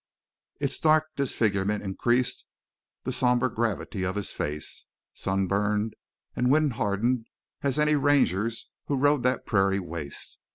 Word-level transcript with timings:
Its 0.59 0.79
dark 0.79 1.15
disfigurement 1.15 1.83
increased 1.83 2.45
the 3.03 3.11
somber 3.11 3.49
gravity 3.49 4.01
of 4.03 4.15
his 4.15 4.31
face, 4.31 4.87
sunburned 5.13 5.93
and 6.35 6.49
wind 6.49 6.73
hardened 6.73 7.27
as 7.61 7.77
any 7.77 7.93
ranger's 7.93 8.71
who 8.87 8.97
rode 8.97 9.21
that 9.21 9.45
prairie 9.45 9.77
waste. 9.79 10.39